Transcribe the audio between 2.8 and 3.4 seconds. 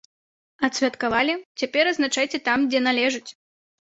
належыць.